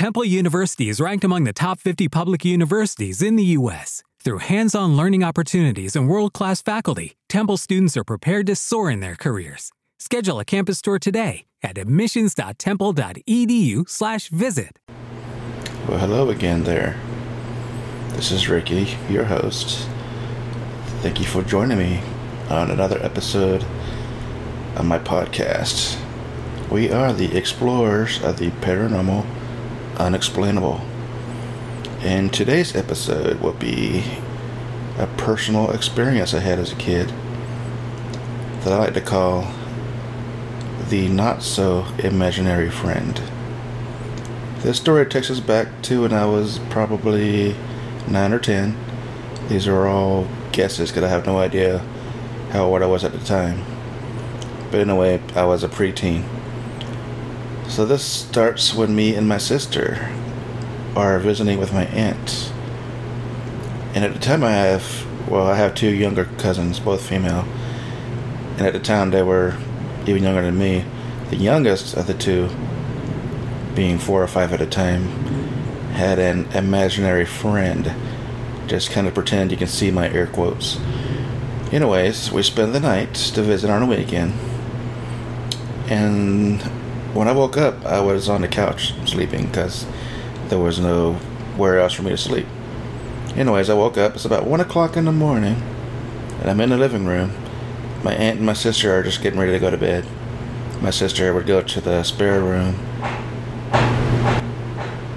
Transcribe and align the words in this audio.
Temple 0.00 0.24
University 0.24 0.88
is 0.88 0.96
ranked 0.98 1.24
among 1.24 1.44
the 1.44 1.52
top 1.52 1.78
50 1.78 2.08
public 2.08 2.42
universities 2.42 3.20
in 3.20 3.36
the 3.36 3.44
U.S. 3.58 4.02
Through 4.24 4.38
hands 4.38 4.74
on 4.74 4.96
learning 4.96 5.22
opportunities 5.22 5.94
and 5.94 6.08
world 6.08 6.32
class 6.32 6.62
faculty, 6.62 7.18
Temple 7.28 7.58
students 7.58 7.98
are 7.98 8.04
prepared 8.04 8.46
to 8.46 8.56
soar 8.56 8.90
in 8.90 9.00
their 9.00 9.14
careers. 9.14 9.70
Schedule 9.98 10.40
a 10.40 10.44
campus 10.46 10.80
tour 10.80 10.98
today 10.98 11.44
at 11.62 11.76
admissions.temple.edu/slash 11.76 14.28
visit. 14.30 14.78
Well, 15.86 15.98
hello 15.98 16.30
again 16.30 16.64
there. 16.64 16.98
This 18.14 18.32
is 18.32 18.48
Ricky, 18.48 18.96
your 19.10 19.24
host. 19.24 19.86
Thank 21.02 21.20
you 21.20 21.26
for 21.26 21.42
joining 21.42 21.76
me 21.76 22.00
on 22.48 22.70
another 22.70 22.98
episode 23.02 23.66
of 24.76 24.86
my 24.86 24.98
podcast. 24.98 26.00
We 26.70 26.90
are 26.90 27.12
the 27.12 27.36
explorers 27.36 28.22
of 28.22 28.38
the 28.38 28.48
paranormal 28.62 29.26
unexplainable. 30.00 30.80
And 32.00 32.32
today's 32.32 32.74
episode 32.74 33.40
will 33.40 33.52
be 33.52 34.04
a 34.98 35.06
personal 35.18 35.70
experience 35.70 36.34
I 36.34 36.40
had 36.40 36.58
as 36.58 36.72
a 36.72 36.76
kid 36.76 37.12
that 38.60 38.72
I 38.72 38.78
like 38.78 38.94
to 38.94 39.00
call 39.00 39.52
the 40.88 41.08
not 41.08 41.42
so 41.42 41.86
imaginary 41.98 42.70
friend. 42.70 43.20
This 44.60 44.78
story 44.78 45.06
takes 45.06 45.30
us 45.30 45.40
back 45.40 45.68
to 45.82 46.02
when 46.02 46.12
I 46.12 46.26
was 46.26 46.58
probably 46.70 47.54
9 48.08 48.32
or 48.32 48.38
10. 48.38 48.76
These 49.48 49.66
are 49.68 49.86
all 49.86 50.26
guesses 50.52 50.90
because 50.90 51.04
I 51.04 51.08
have 51.08 51.26
no 51.26 51.38
idea 51.38 51.78
how 52.50 52.64
old 52.64 52.82
I 52.82 52.86
was 52.86 53.04
at 53.04 53.12
the 53.12 53.18
time. 53.18 53.64
But 54.70 54.80
in 54.80 54.90
a 54.90 54.96
way, 54.96 55.22
I 55.34 55.44
was 55.44 55.62
a 55.62 55.68
preteen. 55.68 56.39
So 57.70 57.86
this 57.86 58.02
starts 58.02 58.74
when 58.74 58.96
me 58.96 59.14
and 59.14 59.28
my 59.28 59.38
sister 59.38 60.10
are 60.96 61.20
visiting 61.20 61.56
with 61.60 61.72
my 61.72 61.84
aunt. 61.84 62.52
And 63.94 64.04
at 64.04 64.12
the 64.12 64.18
time 64.18 64.42
I 64.42 64.50
have, 64.50 65.06
well, 65.28 65.46
I 65.46 65.54
have 65.54 65.76
two 65.76 65.88
younger 65.88 66.24
cousins, 66.24 66.80
both 66.80 67.08
female. 67.08 67.46
And 68.58 68.62
at 68.62 68.72
the 68.72 68.80
time 68.80 69.12
they 69.12 69.22
were 69.22 69.56
even 70.02 70.24
younger 70.24 70.42
than 70.42 70.58
me. 70.58 70.84
The 71.30 71.36
youngest 71.36 71.96
of 71.96 72.08
the 72.08 72.12
two, 72.12 72.50
being 73.76 74.00
four 74.00 74.20
or 74.20 74.26
five 74.26 74.52
at 74.52 74.60
a 74.60 74.66
time, 74.66 75.04
had 75.92 76.18
an 76.18 76.46
imaginary 76.52 77.24
friend. 77.24 77.94
Just 78.66 78.90
kind 78.90 79.06
of 79.06 79.14
pretend 79.14 79.52
you 79.52 79.56
can 79.56 79.68
see 79.68 79.92
my 79.92 80.10
air 80.10 80.26
quotes. 80.26 80.80
Anyways, 81.70 82.32
we 82.32 82.42
spend 82.42 82.74
the 82.74 82.80
night 82.80 83.14
to 83.14 83.42
visit 83.42 83.70
on 83.70 83.80
a 83.80 83.86
weekend. 83.86 84.34
And 85.88 86.79
when 87.14 87.26
I 87.26 87.32
woke 87.32 87.56
up, 87.56 87.84
I 87.84 88.00
was 88.00 88.28
on 88.28 88.42
the 88.42 88.48
couch 88.48 88.94
sleeping 89.04 89.46
because 89.46 89.86
there 90.48 90.58
was 90.58 90.78
nowhere 90.78 91.80
else 91.80 91.94
for 91.94 92.02
me 92.02 92.10
to 92.10 92.16
sleep. 92.16 92.46
Anyways, 93.34 93.68
I 93.68 93.74
woke 93.74 93.98
up. 93.98 94.14
It's 94.14 94.24
about 94.24 94.46
1 94.46 94.60
o'clock 94.60 94.96
in 94.96 95.06
the 95.06 95.12
morning, 95.12 95.62
and 96.40 96.50
I'm 96.50 96.60
in 96.60 96.70
the 96.70 96.78
living 96.78 97.06
room. 97.06 97.32
My 98.04 98.14
aunt 98.14 98.38
and 98.38 98.46
my 98.46 98.52
sister 98.52 98.96
are 98.96 99.02
just 99.02 99.22
getting 99.22 99.40
ready 99.40 99.52
to 99.52 99.58
go 99.58 99.70
to 99.70 99.76
bed. 99.76 100.06
My 100.80 100.90
sister 100.90 101.34
would 101.34 101.46
go 101.46 101.62
to 101.62 101.80
the 101.80 102.02
spare 102.04 102.40
room, 102.40 102.76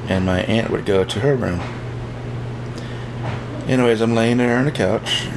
and 0.09 0.25
my 0.25 0.41
aunt 0.41 0.71
would 0.71 0.85
go 0.85 1.03
to 1.03 1.19
her 1.19 1.35
room. 1.35 1.61
Anyways, 3.67 4.01
I'm 4.01 4.15
laying 4.15 4.37
there 4.37 4.57
on 4.57 4.65
the 4.65 4.71
couch. 4.71 5.27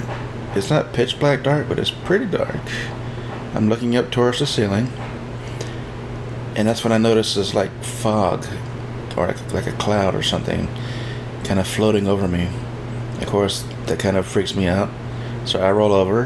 It's 0.54 0.70
not 0.70 0.92
pitch 0.92 1.20
black 1.20 1.42
dark, 1.42 1.68
but 1.68 1.78
it's 1.78 1.90
pretty 1.90 2.26
dark. 2.26 2.60
I'm 3.54 3.68
looking 3.68 3.94
up 3.94 4.10
towards 4.10 4.38
the 4.38 4.46
ceiling 4.46 4.90
and 6.56 6.66
that's 6.66 6.82
when 6.82 6.92
I 6.92 6.98
noticed 6.98 7.36
this 7.36 7.52
like 7.52 7.70
fog 7.84 8.46
or 9.14 9.26
like, 9.26 9.52
like 9.52 9.66
a 9.66 9.72
cloud 9.72 10.14
or 10.14 10.22
something 10.22 10.68
kind 11.44 11.60
of 11.60 11.66
floating 11.66 12.08
over 12.08 12.26
me. 12.26 12.48
Of 13.20 13.26
course, 13.26 13.62
that 13.86 13.98
kind 13.98 14.16
of 14.16 14.26
freaks 14.26 14.56
me 14.56 14.66
out. 14.66 14.88
So 15.44 15.60
I 15.60 15.70
roll 15.70 15.92
over 15.92 16.24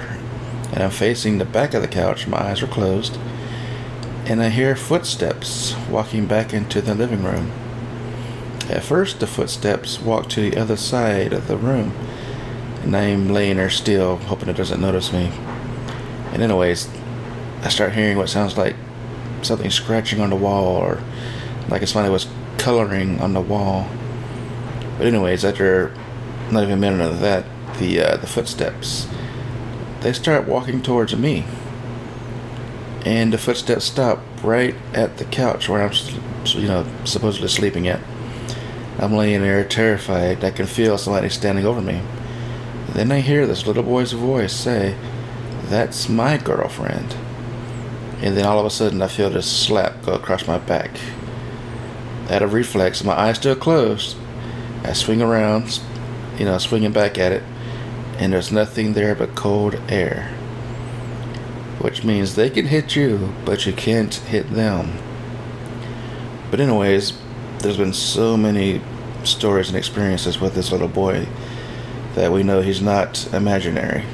and 0.73 0.85
I'm 0.85 0.91
facing 0.91 1.39
the 1.39 1.45
back 1.45 1.75
of 1.75 1.83
the 1.83 1.89
couch. 1.89 2.29
My 2.29 2.39
eyes 2.39 2.63
are 2.63 2.69
closed. 2.69 3.19
And 4.25 4.41
I 4.41 4.51
hear 4.51 4.77
footsteps 4.77 5.75
walking 5.91 6.27
back 6.27 6.55
into 6.55 6.81
the 6.81 6.95
living 6.95 7.25
room. 7.25 7.51
At 8.69 8.85
first, 8.85 9.19
the 9.19 9.27
footsteps 9.27 10.01
walk 10.01 10.29
to 10.31 10.49
the 10.49 10.57
other 10.57 10.77
side 10.77 11.33
of 11.33 11.49
the 11.49 11.57
room. 11.57 11.93
And 12.85 12.97
I'm 12.97 13.31
laying 13.31 13.57
there 13.57 13.69
still, 13.69 14.19
hoping 14.19 14.49
it 14.49 14.57
doesn't 14.57 14.81
notice 14.81 15.13
me. 15.13 15.33
And, 16.33 16.41
anyways, 16.41 16.89
I 17.63 17.69
start 17.69 17.95
hearing 17.95 18.17
what 18.17 18.29
sounds 18.29 18.57
like 18.57 18.77
something 19.43 19.71
scratching 19.71 20.21
on 20.21 20.31
the 20.31 20.37
wall 20.37 20.77
or 20.77 21.03
like 21.69 21.83
it's 21.83 21.93
somebody 21.93 22.13
was 22.13 22.27
coloring 22.59 23.21
on 23.21 23.33
the 23.33 23.41
wall. 23.41 23.89
But 24.99 25.07
anyways, 25.07 25.45
after 25.45 25.95
not 26.51 26.63
even 26.63 26.75
a 26.75 26.77
minute 26.77 27.01
of 27.01 27.21
that, 27.21 27.45
the 27.79 28.01
uh, 28.01 28.17
the 28.17 28.27
footsteps 28.27 29.09
they 30.01 30.13
start 30.13 30.49
walking 30.49 30.83
towards 30.83 31.15
me, 31.15 31.45
and 33.05 33.33
the 33.33 33.39
footsteps 33.39 33.85
stop 33.85 34.21
right 34.43 34.75
at 34.95 35.19
the 35.19 35.25
couch 35.25 35.69
where 35.69 35.83
I'm, 35.83 35.93
you 36.47 36.69
know, 36.69 36.87
supposedly 37.05 37.49
sleeping 37.49 37.87
at. 37.87 38.01
I'm 38.99 39.15
laying 39.15 39.43
there 39.43 39.63
terrified. 39.65 40.43
I 40.45 40.51
can 40.51 40.67
feel 40.67 40.99
somebody 40.99 41.29
standing 41.29 41.67
over 41.67 41.81
me. 41.81 42.03
Then 42.93 43.13
I 43.13 43.21
hear 43.21 43.47
this 43.47 43.67
little 43.67 43.83
boy's 43.83 44.13
voice 44.13 44.53
say, 44.53 44.97
"That's 45.65 46.09
my 46.09 46.37
girlfriend." 46.39 47.15
And 48.23 48.37
then 48.37 48.45
all 48.45 48.59
of 48.59 48.67
a 48.67 48.71
sudden 48.71 49.01
I 49.01 49.09
feel 49.09 49.31
this 49.31 49.51
slap 49.51 50.05
go 50.05 50.13
across 50.13 50.47
my 50.47 50.59
back. 50.59 50.91
Out 52.29 52.43
of 52.43 52.53
reflex, 52.53 53.03
my 53.03 53.19
eyes 53.19 53.37
still 53.37 53.57
closed. 53.57 54.17
I 54.85 54.93
swing 54.93 55.21
around, 55.21 55.81
you 56.39 56.45
know, 56.45 56.59
swinging 56.59 56.93
back 56.93 57.19
at 57.19 57.33
it, 57.33 57.43
and 58.19 58.33
there's 58.33 58.53
nothing 58.53 58.93
there 58.93 59.15
but 59.15 59.35
cold 59.35 59.81
air. 59.89 60.29
Which 61.81 62.05
means 62.05 62.35
they 62.35 62.51
can 62.51 62.67
hit 62.67 62.95
you, 62.95 63.33
but 63.45 63.67
you 63.67 63.73
can't 63.73 64.15
hit 64.15 64.51
them. 64.51 64.99
But, 66.51 66.61
anyways, 66.61 67.15
there's 67.61 67.77
been 67.77 67.95
so 67.95 68.37
many 68.37 68.83
stories 69.25 69.69
and 69.69 69.77
experiences 69.77 70.41
with 70.41 70.55
this 70.55 70.73
little 70.73 70.89
boy 70.89 71.27
that 72.15 72.33
we 72.33 72.43
know 72.43 72.61
he's 72.61 72.83
not 72.83 73.33
imaginary. 73.33 74.05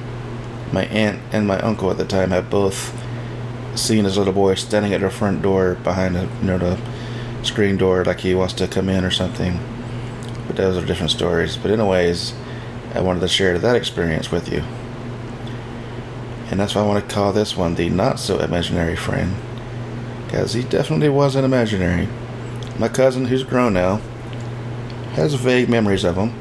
My 0.73 0.85
aunt 0.87 1.21
and 1.33 1.47
my 1.47 1.59
uncle 1.61 1.91
at 1.91 1.97
the 1.97 2.05
time 2.05 2.31
have 2.31 2.51
both 2.51 2.95
seeing 3.77 4.05
his 4.05 4.19
little 4.19 4.33
boy 4.33 4.55
standing 4.55 4.93
at 4.93 5.01
the 5.01 5.11
front 5.11 5.43
door 5.43 5.75
behind 5.85 6.15
the 6.15 6.23
you 6.41 6.47
know 6.47 6.59
the 6.59 6.79
screen 7.43 7.77
door 7.77 8.05
like 8.05 8.21
he 8.21 8.35
wants 8.35 8.55
to 8.55 8.69
come 8.69 8.89
in 8.89 9.05
or 9.05 9.11
something. 9.11 9.59
But 10.47 10.57
those 10.57 10.77
are 10.77 10.87
different 10.87 11.11
stories. 11.11 11.57
But 11.57 11.71
anyways, 11.71 12.35
I 12.95 13.01
wanted 13.01 13.21
to 13.21 13.29
share 13.29 13.59
that 13.59 13.77
experience 13.77 14.31
with 14.31 14.51
you. 14.53 14.63
And 16.51 16.61
that's 16.61 16.75
why 16.75 16.83
I 16.83 16.87
want 16.87 17.07
to 17.07 17.15
call 17.15 17.33
this 17.33 17.57
one 17.57 17.75
the 17.75 17.91
not 17.91 18.19
so 18.19 18.39
imaginary 18.39 18.97
friend. 18.97 19.35
Because 20.25 20.53
he 20.53 20.63
definitely 20.63 21.09
wasn't 21.09 21.45
imaginary. 21.45 22.09
My 22.79 22.89
cousin, 22.89 23.27
who's 23.27 23.43
grown 23.43 23.75
now, 23.75 24.01
has 25.13 25.35
vague 25.35 25.69
memories 25.69 26.05
of 26.05 26.17
him. 26.17 26.33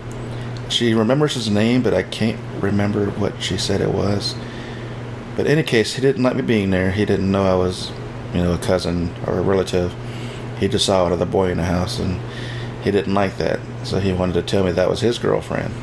She 0.69 0.93
remembers 0.93 1.33
his 1.35 1.49
name, 1.49 1.81
but 1.81 1.93
I 1.93 2.03
can't 2.03 2.39
remember 2.61 3.09
what 3.11 3.41
she 3.41 3.57
said 3.57 3.81
it 3.81 3.93
was. 3.93 4.35
But 5.35 5.45
in 5.47 5.53
any 5.53 5.63
case, 5.63 5.95
he 5.95 6.01
didn't 6.01 6.23
like 6.23 6.35
me 6.35 6.41
being 6.41 6.69
there. 6.69 6.91
He 6.91 7.05
didn't 7.05 7.31
know 7.31 7.43
I 7.43 7.55
was, 7.55 7.91
you 8.33 8.41
know, 8.41 8.53
a 8.53 8.57
cousin 8.57 9.13
or 9.27 9.39
a 9.39 9.41
relative. 9.41 9.93
He 10.59 10.67
just 10.67 10.85
saw 10.85 11.05
another 11.05 11.25
boy 11.25 11.51
in 11.51 11.57
the 11.57 11.65
house, 11.65 11.99
and 11.99 12.21
he 12.83 12.91
didn't 12.91 13.13
like 13.13 13.37
that. 13.37 13.59
So 13.83 13.99
he 13.99 14.13
wanted 14.13 14.33
to 14.33 14.41
tell 14.41 14.63
me 14.63 14.71
that 14.71 14.89
was 14.89 15.01
his 15.01 15.19
girlfriend. 15.19 15.73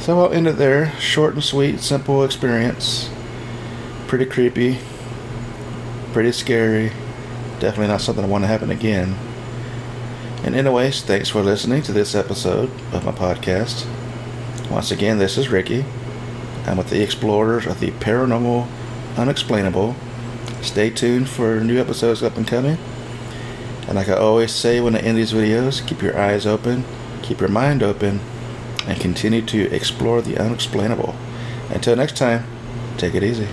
So 0.00 0.20
I'll 0.20 0.32
end 0.32 0.46
it 0.46 0.56
there. 0.56 0.92
Short 0.98 1.34
and 1.34 1.44
sweet, 1.44 1.80
simple 1.80 2.24
experience. 2.24 3.10
Pretty 4.06 4.26
creepy. 4.26 4.78
Pretty 6.12 6.32
scary. 6.32 6.90
Definitely 7.58 7.88
not 7.88 8.00
something 8.00 8.24
I 8.24 8.28
want 8.28 8.44
to 8.44 8.48
happen 8.48 8.70
again. 8.70 9.16
And 10.42 10.54
anyways, 10.54 11.02
thanks 11.02 11.30
for 11.30 11.42
listening 11.42 11.82
to 11.82 11.92
this 11.92 12.14
episode 12.14 12.70
of 12.92 13.04
my 13.04 13.12
podcast. 13.12 13.86
Once 14.70 14.90
again, 14.90 15.18
this 15.18 15.38
is 15.38 15.48
Ricky. 15.48 15.86
I'm 16.66 16.78
with 16.78 16.88
the 16.88 17.02
Explorers 17.02 17.66
of 17.66 17.80
the 17.80 17.90
Paranormal 17.90 18.66
Unexplainable. 19.16 19.94
Stay 20.62 20.88
tuned 20.88 21.28
for 21.28 21.60
new 21.60 21.78
episodes 21.78 22.22
up 22.22 22.36
and 22.38 22.46
coming. 22.46 22.78
And 23.86 23.96
like 23.96 24.08
I 24.08 24.14
always 24.14 24.50
say 24.50 24.80
when 24.80 24.96
I 24.96 25.00
end 25.00 25.18
these 25.18 25.32
videos, 25.32 25.86
keep 25.86 26.00
your 26.00 26.18
eyes 26.18 26.46
open, 26.46 26.84
keep 27.22 27.40
your 27.40 27.50
mind 27.50 27.82
open, 27.82 28.20
and 28.86 28.98
continue 28.98 29.42
to 29.42 29.70
explore 29.70 30.22
the 30.22 30.38
unexplainable. 30.38 31.14
Until 31.68 31.96
next 31.96 32.16
time, 32.16 32.46
take 32.96 33.14
it 33.14 33.22
easy. 33.22 33.48